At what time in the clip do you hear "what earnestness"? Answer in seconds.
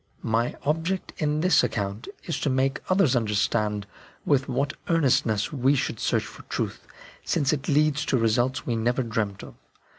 4.49-5.53